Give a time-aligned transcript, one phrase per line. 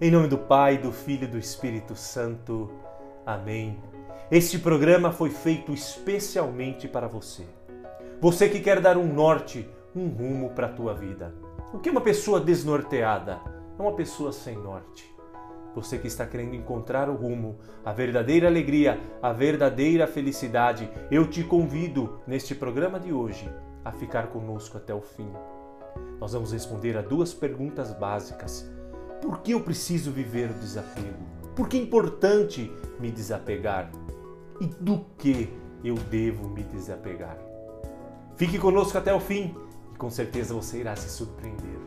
[0.00, 2.70] Em nome do Pai, do Filho e do Espírito Santo.
[3.26, 3.82] Amém.
[4.30, 7.44] Este programa foi feito especialmente para você.
[8.20, 11.34] Você que quer dar um norte, um rumo para a tua vida.
[11.74, 13.40] O que é uma pessoa desnorteada?
[13.76, 15.12] É uma pessoa sem norte.
[15.74, 21.42] Você que está querendo encontrar o rumo, a verdadeira alegria, a verdadeira felicidade, eu te
[21.42, 23.52] convido neste programa de hoje
[23.84, 25.28] a ficar conosco até o fim.
[26.20, 28.77] Nós vamos responder a duas perguntas básicas.
[29.20, 31.26] Por que eu preciso viver o desapego?
[31.56, 32.70] Por que é importante
[33.00, 33.90] me desapegar?
[34.60, 35.52] E do que
[35.82, 37.36] eu devo me desapegar?
[38.36, 39.54] Fique conosco até o fim
[39.92, 41.78] e com certeza você irá se surpreender.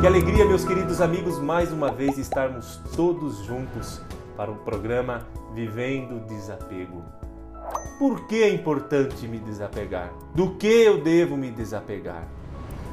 [0.00, 4.00] Que alegria, meus queridos amigos, mais uma vez estarmos todos juntos
[4.36, 7.02] para o programa Vivendo Desapego.
[7.98, 10.12] Por que é importante me desapegar?
[10.32, 12.28] Do que eu devo me desapegar?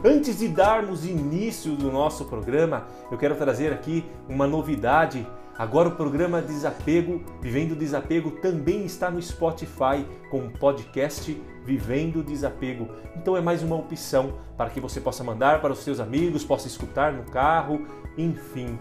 [0.03, 5.25] Antes de darmos início do nosso programa, eu quero trazer aqui uma novidade.
[5.55, 12.89] Agora o programa Desapego, Vivendo Desapego, também está no Spotify com o podcast Vivendo Desapego.
[13.15, 16.67] Então é mais uma opção para que você possa mandar para os seus amigos, possa
[16.67, 17.85] escutar no carro,
[18.17, 18.79] enfim.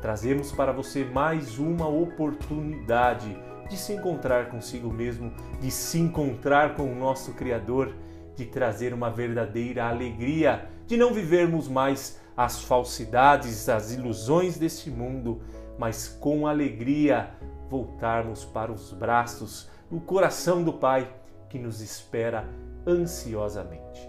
[0.00, 3.36] Trazemos para você mais uma oportunidade
[3.68, 7.94] de se encontrar consigo mesmo, de se encontrar com o nosso Criador,
[8.34, 15.40] de trazer uma verdadeira alegria, de não vivermos mais as falsidades, as ilusões deste mundo,
[15.78, 17.30] mas com alegria
[17.68, 21.10] voltarmos para os braços, o coração do Pai
[21.48, 22.48] que nos espera
[22.86, 24.08] ansiosamente.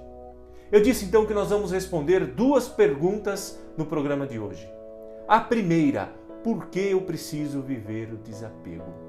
[0.72, 4.70] Eu disse então que nós vamos responder duas perguntas no programa de hoje.
[5.28, 6.10] A primeira,
[6.44, 9.07] por que eu preciso viver o desapego?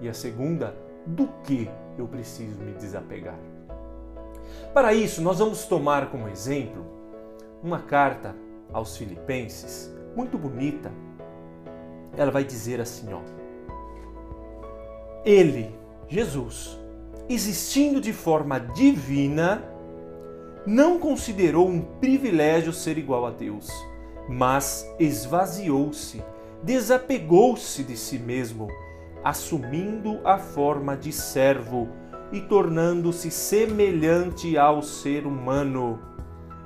[0.00, 0.74] E a segunda,
[1.06, 3.38] do que eu preciso me desapegar.
[4.72, 6.84] Para isso, nós vamos tomar como exemplo
[7.62, 8.34] uma carta
[8.72, 10.92] aos Filipenses, muito bonita.
[12.16, 13.20] Ela vai dizer assim, ó:
[15.24, 15.74] Ele,
[16.08, 16.78] Jesus,
[17.28, 19.62] existindo de forma divina,
[20.66, 23.68] não considerou um privilégio ser igual a Deus,
[24.28, 26.22] mas esvaziou-se,
[26.62, 28.68] desapegou-se de si mesmo
[29.24, 31.88] assumindo a forma de servo
[32.30, 35.98] e tornando-se semelhante ao ser humano.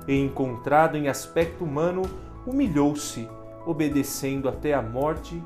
[0.05, 2.01] Encontrado em aspecto humano,
[2.45, 3.29] humilhou-se,
[3.65, 5.41] obedecendo até a morte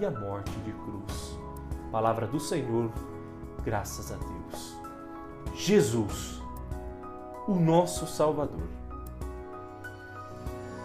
[0.00, 1.38] e a morte de cruz.
[1.92, 2.90] Palavra do Senhor,
[3.62, 4.76] graças a Deus.
[5.54, 6.42] Jesus,
[7.46, 8.68] o nosso Salvador.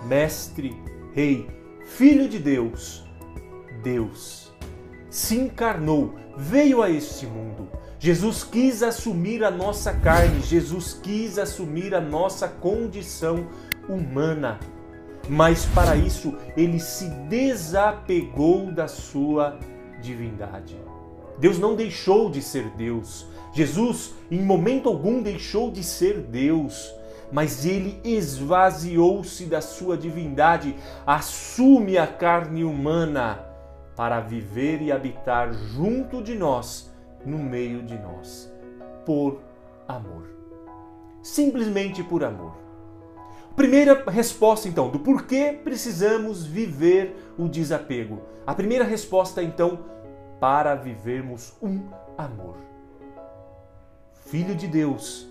[0.06, 0.75] Mestre,
[1.13, 1.50] Rei,
[1.85, 3.03] Filho de Deus,
[3.84, 4.49] Deus
[5.09, 7.68] se encarnou, veio a este mundo.
[7.97, 13.48] Jesus quis assumir a nossa carne, Jesus quis assumir a nossa condição
[13.88, 14.59] humana.
[15.28, 19.59] Mas para isso ele se desapegou da sua
[20.02, 20.78] divindade.
[21.38, 23.25] Deus não deixou de ser Deus.
[23.53, 26.94] Jesus, em momento algum, deixou de ser Deus
[27.31, 30.75] mas ele esvaziou-se da sua divindade,
[31.06, 33.49] assume a carne humana
[34.00, 36.90] para viver e habitar junto de nós,
[37.26, 38.50] no meio de nós,
[39.06, 39.42] por
[39.86, 40.24] amor.
[41.22, 42.54] Simplesmente por amor.
[43.58, 48.22] Primeira resposta, então, do porquê precisamos viver o desapego.
[48.48, 49.80] A primeira resposta, então,
[50.40, 51.81] para vivermos um
[52.18, 52.56] amor.
[54.28, 55.28] Filho de Deus,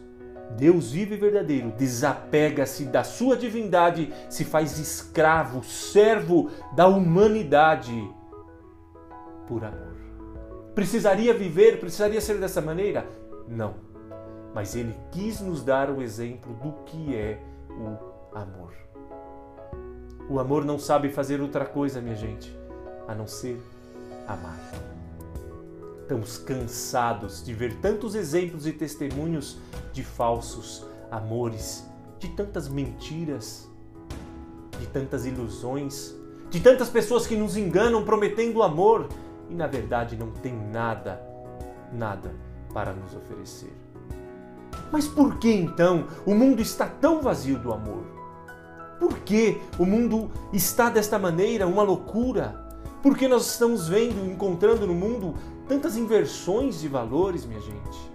[0.59, 8.18] Deus vivo e verdadeiro, desapega-se da sua divindade, se faz escravo, servo da humanidade
[9.49, 9.97] por amor.
[10.75, 13.09] Precisaria viver, precisaria ser dessa maneira?
[13.49, 13.75] Não.
[14.55, 18.73] Mas ele quis nos dar o exemplo do que é o amor.
[20.29, 22.55] O amor não sabe fazer outra coisa, minha gente,
[23.09, 23.59] a não ser
[24.27, 24.59] amar.
[26.03, 29.59] Estamos cansados de ver tantos exemplos e testemunhos
[29.93, 31.87] de falsos amores,
[32.19, 33.69] de tantas mentiras,
[34.79, 36.15] de tantas ilusões,
[36.51, 39.09] de tantas pessoas que nos enganam prometendo amor
[39.49, 41.21] e na verdade não tem nada,
[41.93, 42.35] nada
[42.73, 43.73] para nos oferecer.
[44.93, 48.05] Mas por que então o mundo está tão vazio do amor?
[48.99, 52.67] Por que o mundo está desta maneira, uma loucura?
[53.03, 55.35] Por que nós estamos vendo, encontrando no mundo
[55.69, 58.11] tantas inversões de valores, minha gente?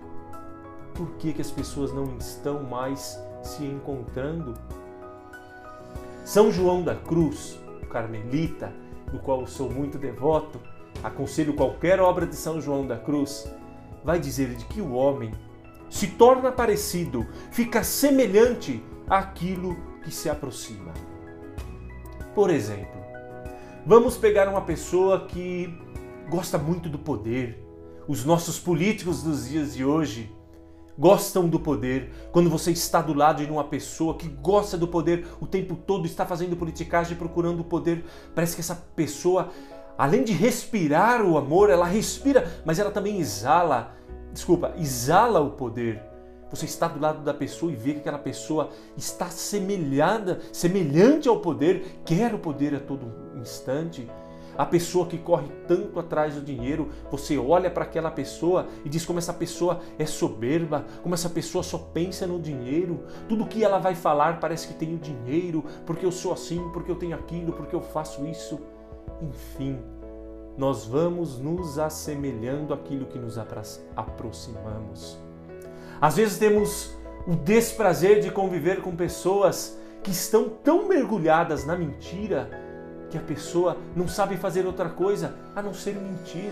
[0.94, 4.54] Por que, que as pessoas não estão mais se encontrando?
[6.26, 7.58] São João da Cruz,
[7.90, 8.74] carmelita,
[9.12, 10.60] do qual sou muito devoto,
[11.04, 13.48] aconselho qualquer obra de São João da Cruz,
[14.04, 15.32] vai dizer de que o homem
[15.90, 20.92] se torna parecido, fica semelhante aquilo que se aproxima.
[22.34, 23.00] Por exemplo,
[23.86, 25.74] vamos pegar uma pessoa que
[26.30, 27.64] gosta muito do poder.
[28.08, 30.32] Os nossos políticos dos dias de hoje
[30.98, 32.12] gostam do poder.
[32.32, 36.06] Quando você está do lado de uma pessoa que gosta do poder o tempo todo,
[36.06, 38.04] está fazendo politicagem, procurando o poder,
[38.34, 39.50] parece que essa pessoa,
[39.98, 43.96] além de respirar o amor, ela respira, mas ela também exala,
[44.32, 46.02] desculpa, exala o poder.
[46.50, 51.40] Você está do lado da pessoa e vê que aquela pessoa está semelhada, semelhante ao
[51.40, 54.08] poder, quer o poder a todo instante.
[54.56, 59.04] A pessoa que corre tanto atrás do dinheiro, você olha para aquela pessoa e diz
[59.04, 63.04] como essa pessoa é soberba, como essa pessoa só pensa no dinheiro.
[63.28, 66.92] Tudo que ela vai falar parece que tem o dinheiro, porque eu sou assim, porque
[66.92, 68.60] eu tenho aquilo, porque eu faço isso.
[69.22, 69.80] Enfim,
[70.58, 73.38] nós vamos nos assemelhando àquilo que nos
[73.96, 75.18] aproximamos.
[76.00, 76.96] Às vezes temos
[77.26, 82.50] o desprazer de conviver com pessoas que estão tão mergulhadas na mentira
[83.10, 86.52] que a pessoa não sabe fazer outra coisa a não ser mentir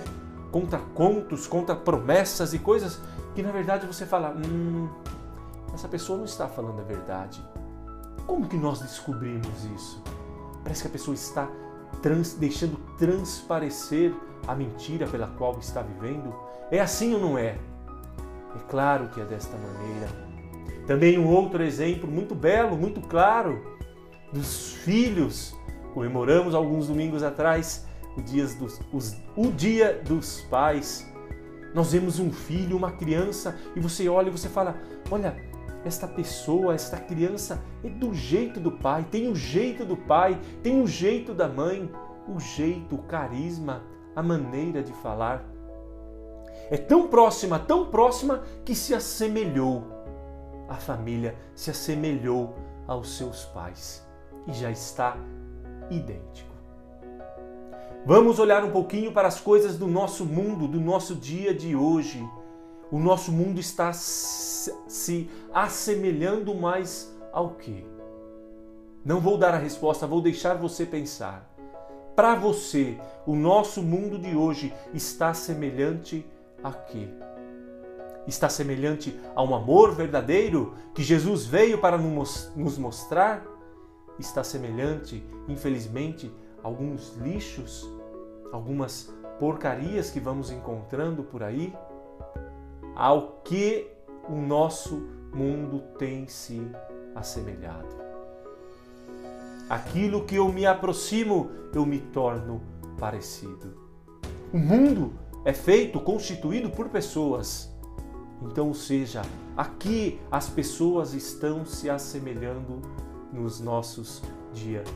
[0.51, 2.99] contra contos, contra promessas e coisas
[3.35, 4.87] que na verdade você fala: hum,
[5.73, 7.43] essa pessoa não está falando a verdade.
[8.25, 10.01] Como que nós descobrimos isso?
[10.63, 11.49] Parece que a pessoa está
[12.01, 14.13] trans, deixando transparecer
[14.47, 16.33] a mentira pela qual está vivendo.
[16.71, 17.57] É assim ou não é?
[18.55, 20.09] É claro que é desta maneira.
[20.87, 23.61] Também um outro exemplo muito belo, muito claro,
[24.31, 25.55] dos filhos.
[25.93, 27.85] Comemoramos alguns domingos atrás
[28.17, 31.07] o, dias dos, os, o Dia dos Pais.
[31.73, 34.75] Nós vemos um filho, uma criança, e você olha e você fala:
[35.09, 35.35] olha,
[35.83, 40.81] esta pessoa, esta criança é do jeito do pai, tem o jeito do pai, tem
[40.81, 41.91] o jeito da mãe,
[42.27, 43.83] o jeito, o carisma,
[44.15, 45.43] a maneira de falar
[46.71, 49.83] é tão próxima, tão próxima que se assemelhou.
[50.69, 52.55] A família se assemelhou
[52.87, 54.07] aos seus pais
[54.47, 55.17] e já está
[55.89, 56.49] idêntico.
[58.05, 62.25] Vamos olhar um pouquinho para as coisas do nosso mundo, do nosso dia de hoje.
[62.91, 67.85] O nosso mundo está se assemelhando mais ao que?
[69.03, 71.49] Não vou dar a resposta, vou deixar você pensar.
[72.15, 76.25] Para você, o nosso mundo de hoje está semelhante
[76.61, 77.07] a quê?
[78.27, 83.43] Está semelhante a um amor verdadeiro que Jesus veio para nos mostrar?
[84.19, 86.29] Está semelhante, infelizmente,
[86.61, 87.89] a alguns lixos,
[88.51, 91.73] algumas porcarias que vamos encontrando por aí?
[92.95, 93.87] Ao que
[94.29, 96.61] o nosso mundo tem se
[97.15, 98.01] assemelhado.
[99.69, 102.61] Aquilo que eu me aproximo, eu me torno
[102.99, 103.73] parecido.
[104.51, 105.13] O mundo
[105.45, 107.71] é feito, constituído por pessoas.
[108.41, 109.21] Então, ou seja,
[109.55, 112.81] aqui as pessoas estão se assemelhando
[113.31, 114.21] nos nossos
[114.53, 114.87] dias,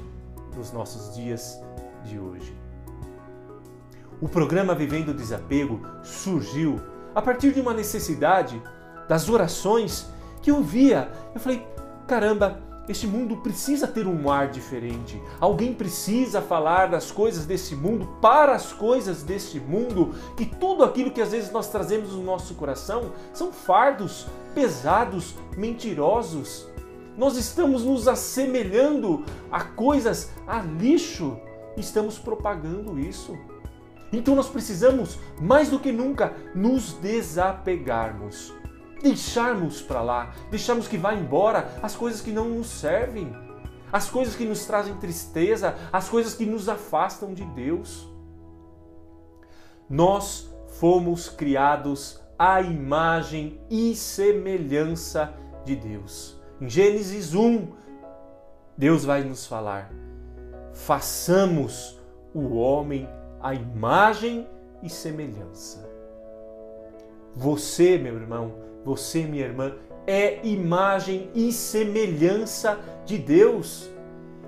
[0.57, 1.57] nos nossos dias
[2.03, 2.53] de hoje.
[4.21, 6.81] O programa Vivendo o Desapego surgiu
[7.15, 8.62] a partir de uma necessidade
[9.07, 10.07] das orações
[10.41, 11.09] que eu via.
[11.33, 11.65] Eu falei,
[12.06, 15.19] caramba, este mundo precisa ter um ar diferente.
[15.39, 20.13] Alguém precisa falar das coisas desse mundo para as coisas deste mundo.
[20.38, 26.67] Que tudo aquilo que às vezes nós trazemos no nosso coração são fardos pesados, mentirosos.
[27.17, 31.39] Nós estamos nos assemelhando a coisas, a lixo.
[31.77, 33.36] Estamos propagando isso.
[34.12, 38.53] Então nós precisamos, mais do que nunca, nos desapegarmos
[39.05, 43.31] deixarmos para lá, deixarmos que vá embora as coisas que não nos servem,
[43.91, 48.07] as coisas que nos trazem tristeza, as coisas que nos afastam de Deus.
[49.88, 55.33] Nós fomos criados à imagem e semelhança
[55.63, 56.41] de Deus.
[56.59, 57.67] Em Gênesis 1,
[58.75, 59.91] Deus vai nos falar:
[60.74, 62.00] façamos
[62.33, 63.07] o homem
[63.46, 64.48] à imagem
[64.82, 65.88] e semelhança.
[67.36, 69.75] Você, meu irmão, você, minha irmã,
[70.08, 73.88] é imagem e semelhança de Deus.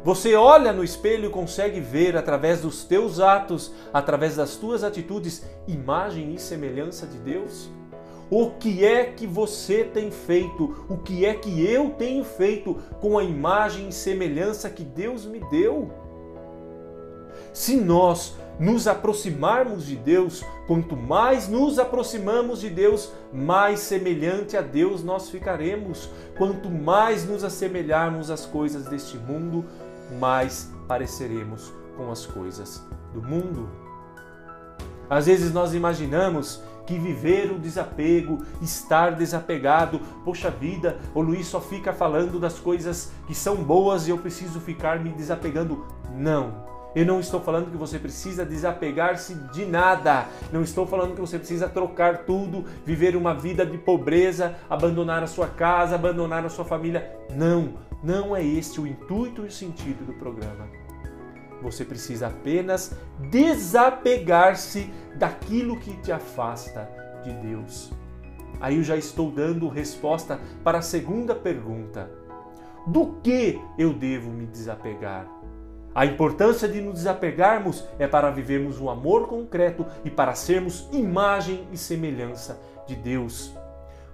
[0.04, 5.46] Você olha no espelho e consegue ver através dos teus atos, através das tuas atitudes,
[5.68, 7.70] imagem e semelhança de Deus?
[8.32, 10.88] O que é que você tem feito?
[10.90, 15.40] O que é que eu tenho feito com a imagem e semelhança que Deus me
[15.52, 15.92] deu?
[17.54, 24.62] Se nós nos aproximarmos de Deus, quanto mais nos aproximamos de Deus, mais semelhante a
[24.62, 26.10] Deus nós ficaremos.
[26.38, 29.66] Quanto mais nos assemelharmos às coisas deste mundo,
[30.20, 32.84] mais pareceremos com as coisas
[33.14, 33.70] do mundo.
[35.10, 41.60] Às vezes nós imaginamos que viver o desapego, estar desapegado, poxa vida, o Luiz só
[41.60, 45.86] fica falando das coisas que são boas e eu preciso ficar me desapegando.
[46.16, 46.77] Não.
[46.96, 50.26] Eu não estou falando que você precisa desapegar-se de nada.
[50.52, 55.28] Não estou falando que você precisa trocar tudo, viver uma vida de pobreza, abandonar a
[55.28, 57.16] sua casa, abandonar a sua família.
[57.36, 60.68] Não, não é este o intuito e o sentido do programa.
[61.62, 62.96] Você precisa apenas
[63.30, 66.90] desapegar-se daquilo que te afasta
[67.24, 67.92] de Deus.
[68.60, 72.10] Aí eu já estou dando resposta para a segunda pergunta:
[72.88, 75.37] do que eu devo me desapegar?
[75.98, 81.68] A importância de nos desapegarmos é para vivermos um amor concreto e para sermos imagem
[81.72, 83.52] e semelhança de Deus.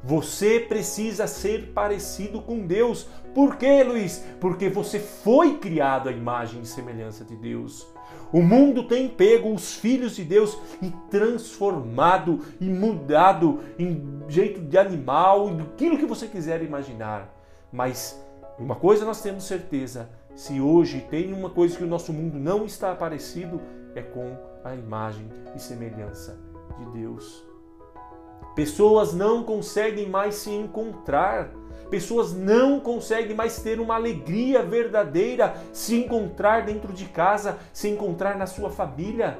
[0.01, 3.05] Você precisa ser parecido com Deus.
[3.35, 4.23] Por quê, Luiz?
[4.39, 7.85] Porque você foi criado à imagem e semelhança de Deus.
[8.31, 14.77] O mundo tem pego os filhos de Deus e transformado e mudado em jeito de
[14.77, 17.29] animal e aquilo que você quiser imaginar.
[17.73, 18.17] Mas
[18.57, 22.65] uma coisa nós temos certeza: se hoje tem uma coisa que o nosso mundo não
[22.65, 23.61] está parecido,
[23.95, 26.39] é com a imagem e semelhança
[26.77, 27.45] de Deus.
[28.55, 31.51] Pessoas não conseguem mais se encontrar.
[31.89, 38.37] Pessoas não conseguem mais ter uma alegria verdadeira, se encontrar dentro de casa, se encontrar
[38.37, 39.37] na sua família.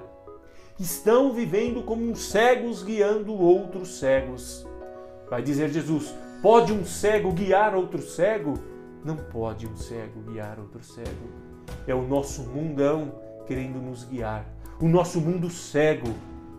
[0.80, 4.68] Estão vivendo como cegos guiando outros cegos.
[5.30, 8.73] Vai dizer Jesus: pode um cego guiar outro cego?
[9.04, 11.28] Não pode um cego guiar outro cego.
[11.88, 13.14] É o nosso mundão
[13.46, 14.46] querendo nos guiar,
[14.80, 16.14] o nosso mundo cego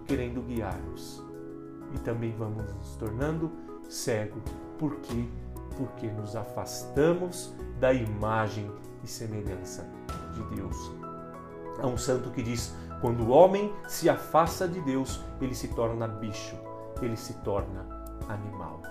[0.07, 1.23] querendo guiar-nos
[1.95, 3.51] e também vamos nos tornando
[3.89, 4.41] cego.
[4.79, 5.25] Por quê?
[5.77, 8.71] Porque nos afastamos da imagem
[9.03, 9.89] e semelhança
[10.33, 10.77] de Deus.
[11.79, 16.07] Há um santo que diz: quando o homem se afasta de Deus, ele se torna
[16.07, 16.57] bicho,
[17.01, 17.87] ele se torna
[18.29, 18.83] animal.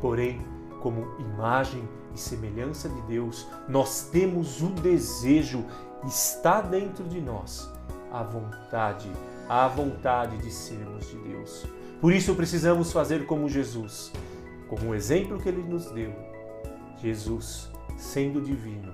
[0.00, 0.40] Porém,
[0.82, 5.64] como imagem e semelhança de Deus, nós temos o desejo,
[6.06, 7.70] está dentro de nós,
[8.10, 9.10] a vontade
[9.48, 11.66] à vontade de sermos de Deus.
[12.00, 14.10] Por isso precisamos fazer como Jesus,
[14.68, 16.12] como o exemplo que ele nos deu.
[16.96, 18.92] Jesus, sendo divino,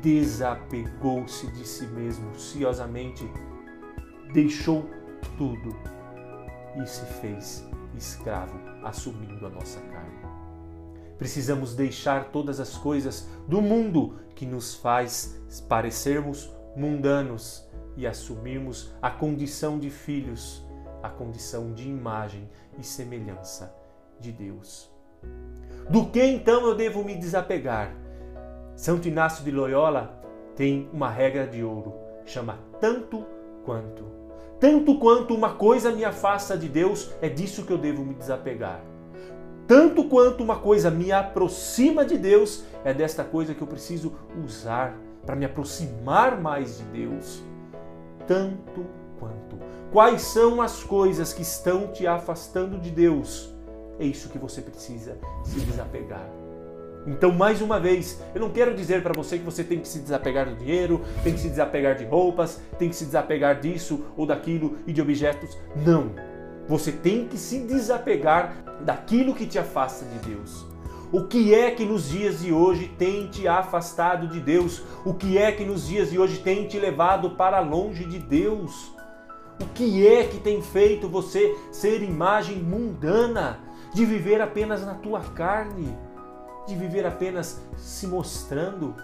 [0.00, 3.28] desapegou-se de si mesmo ciosamente,
[4.32, 4.88] deixou
[5.36, 5.76] tudo
[6.80, 7.66] e se fez
[7.96, 10.17] escravo, assumindo a nossa carne.
[11.18, 19.10] Precisamos deixar todas as coisas do mundo que nos faz parecermos mundanos e assumirmos a
[19.10, 20.64] condição de filhos,
[21.02, 22.48] a condição de imagem
[22.78, 23.74] e semelhança
[24.20, 24.88] de Deus.
[25.90, 27.92] Do que então eu devo me desapegar?
[28.76, 30.22] Santo Inácio de Loyola
[30.54, 31.94] tem uma regra de ouro,
[32.24, 33.26] chama tanto
[33.64, 34.04] quanto.
[34.60, 38.80] Tanto quanto uma coisa me afasta de Deus, é disso que eu devo me desapegar.
[39.68, 44.96] Tanto quanto uma coisa me aproxima de Deus, é desta coisa que eu preciso usar
[45.26, 47.42] para me aproximar mais de Deus
[48.26, 48.86] tanto
[49.20, 49.58] quanto.
[49.92, 53.54] Quais são as coisas que estão te afastando de Deus?
[53.98, 56.26] É isso que você precisa se desapegar.
[57.06, 59.98] Então, mais uma vez, eu não quero dizer para você que você tem que se
[59.98, 64.24] desapegar do dinheiro, tem que se desapegar de roupas, tem que se desapegar disso ou
[64.24, 65.58] daquilo e de objetos.
[65.76, 66.10] Não.
[66.68, 70.66] Você tem que se desapegar daquilo que te afasta de Deus.
[71.10, 74.82] O que é que nos dias de hoje tem te afastado de Deus?
[75.06, 78.92] O que é que nos dias de hoje tem te levado para longe de Deus?
[79.58, 83.58] O que é que tem feito você ser imagem mundana,
[83.94, 85.96] de viver apenas na tua carne,
[86.66, 88.94] de viver apenas se mostrando?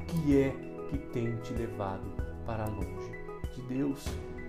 [0.00, 0.54] O que é
[0.88, 2.12] que tem te levado
[2.46, 3.10] para longe
[3.52, 4.04] de Deus?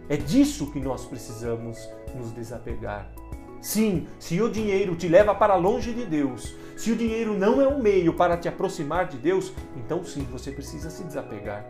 [0.09, 1.77] É disso que nós precisamos
[2.15, 3.12] nos desapegar.
[3.62, 7.67] Sim, se o dinheiro te leva para longe de Deus, se o dinheiro não é
[7.67, 11.65] um meio para te aproximar de Deus, então sim, você precisa se desapegar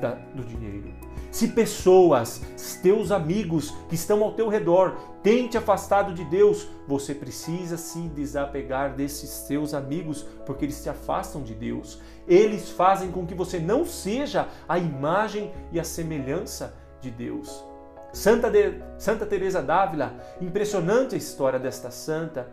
[0.00, 0.92] da, do dinheiro.
[1.32, 2.40] Se pessoas,
[2.82, 8.00] teus amigos que estão ao teu redor, têm te afastado de Deus, você precisa se
[8.08, 12.00] desapegar desses teus amigos, porque eles te afastam de Deus.
[12.28, 17.69] Eles fazem com que você não seja a imagem e a semelhança de Deus.
[18.12, 22.48] Santa, de, Santa Teresa d'Ávila, impressionante a história desta santa.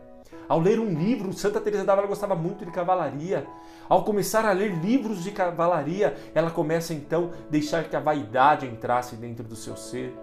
[0.47, 3.45] Ao ler um livro, Santa Teresa d'Ávila gostava muito de cavalaria.
[3.89, 8.65] Ao começar a ler livros de cavalaria, ela começa então a deixar que a vaidade
[8.65, 10.13] entrasse dentro do seu ser.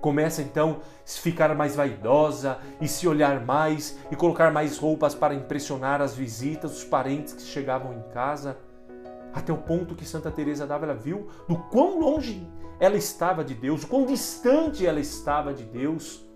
[0.00, 5.34] Começa então a ficar mais vaidosa e se olhar mais e colocar mais roupas para
[5.34, 8.56] impressionar as visitas, os parentes que chegavam em casa
[9.32, 12.46] até o ponto que Santa Teresa d'Ávila viu do quão longe
[12.80, 16.26] ela estava de Deus, o quão distante ela estava de Deus.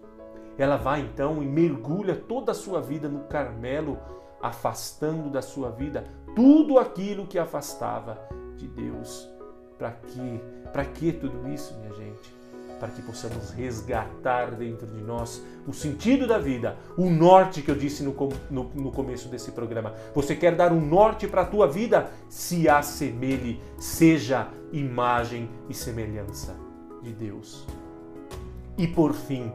[0.59, 3.99] ela vai então e mergulha toda a sua vida no Carmelo,
[4.41, 8.19] afastando da sua vida tudo aquilo que afastava
[8.57, 9.29] de Deus.
[9.79, 10.41] Para que?
[10.73, 12.35] Para que tudo isso, minha gente?
[12.79, 17.75] Para que possamos resgatar dentro de nós o sentido da vida, o norte que eu
[17.75, 18.15] disse no,
[18.51, 19.95] no, no começo desse programa.
[20.15, 22.11] Você quer dar um norte para a tua vida?
[22.29, 26.55] Se assemelhe, seja imagem e semelhança
[27.03, 27.67] de Deus.
[28.77, 29.51] E por fim,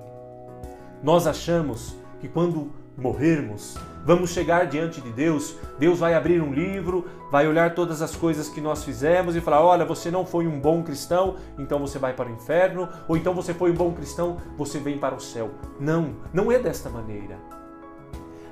[1.04, 7.05] nós achamos que quando morrermos, vamos chegar diante de Deus, Deus vai abrir um livro,
[7.31, 10.60] vai olhar todas as coisas que nós fizemos e falar: olha, você não foi um
[10.60, 14.38] bom cristão, então você vai para o inferno, ou então você foi um bom cristão,
[14.58, 15.51] você vem para o céu.
[15.79, 17.38] Não, não é desta maneira.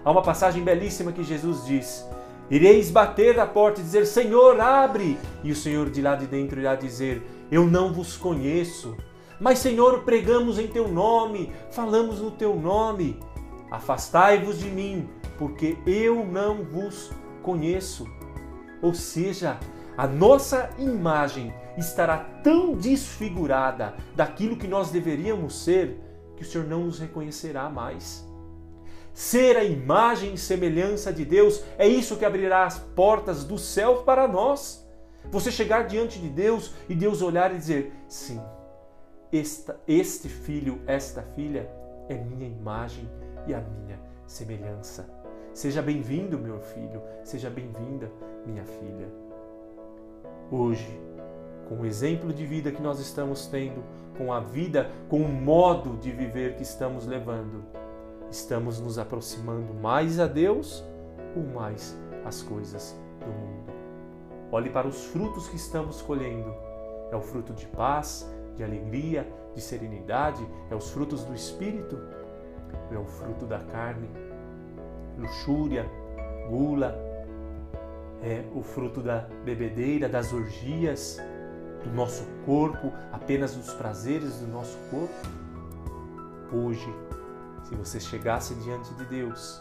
[0.04, 2.06] Há uma passagem belíssima que Jesus diz:
[2.50, 5.18] Ireis bater à porta e dizer: Senhor, abre!
[5.44, 8.96] E o Senhor de lá de dentro irá dizer: Eu não vos conheço.
[9.40, 13.18] Mas, Senhor, pregamos em teu nome, falamos no teu nome.
[13.72, 17.12] Afastai-vos de mim, porque eu não vos
[17.44, 18.06] conheço.
[18.82, 19.60] Ou seja,
[19.98, 26.00] a nossa imagem estará tão desfigurada daquilo que nós deveríamos ser
[26.36, 28.26] que o Senhor não nos reconhecerá mais.
[29.14, 34.04] Ser a imagem e semelhança de Deus é isso que abrirá as portas do céu
[34.04, 34.88] para nós.
[35.32, 38.40] Você chegar diante de Deus e Deus olhar e dizer: Sim,
[39.32, 41.70] esta, este filho, esta filha
[42.08, 43.10] é minha imagem
[43.50, 45.10] e a minha semelhança.
[45.54, 48.12] Seja bem-vindo, meu filho, seja bem-vinda,
[48.46, 49.10] minha filha.
[50.52, 51.00] Hoje,
[51.68, 53.84] com o exemplo de vida que nós estamos tendo,
[54.16, 57.64] com a vida, com o modo de viver que estamos levando,
[58.30, 60.84] estamos nos aproximando mais a Deus
[61.36, 63.74] ou mais às coisas do mundo.
[64.52, 66.54] Olhe para os frutos que estamos colhendo.
[67.12, 71.98] É o fruto de paz, de alegria, de serenidade, é os frutos do Espírito,
[72.92, 74.10] é o fruto da carne,
[75.18, 75.86] luxúria,
[76.50, 76.96] gula,
[78.22, 81.20] é o fruto da bebedeira, das orgias,
[81.84, 85.14] do nosso corpo, apenas dos prazeres do nosso corpo.
[86.52, 86.94] Hoje,
[87.64, 89.60] se você chegasse diante de Deus,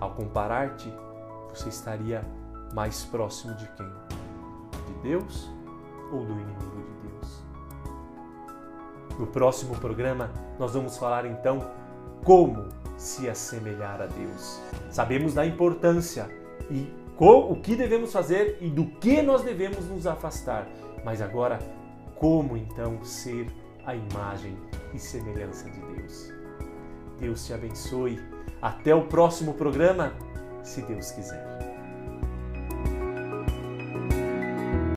[0.00, 0.92] ao comparar-te,
[1.50, 2.22] você estaria
[2.72, 3.90] mais próximo de quem?
[4.86, 5.50] De Deus
[6.12, 6.98] ou do inimigo de
[9.18, 11.68] no próximo programa, nós vamos falar então
[12.24, 14.60] como se assemelhar a Deus.
[14.90, 16.28] Sabemos da importância
[16.70, 20.68] e o que devemos fazer e do que nós devemos nos afastar.
[21.04, 21.58] Mas agora,
[22.16, 23.46] como então ser
[23.84, 24.56] a imagem
[24.94, 26.32] e semelhança de Deus?
[27.18, 28.20] Deus te abençoe.
[28.60, 30.12] Até o próximo programa,
[30.62, 31.57] se Deus quiser.